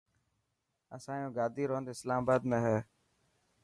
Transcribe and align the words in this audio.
اسايو 0.95 1.29
گادي 1.37 1.63
رو 1.69 1.73
هند 1.79 1.87
اسلام 1.95 2.19
آباد 2.23 2.41
۾ 2.51 2.57
هي. 2.65 2.77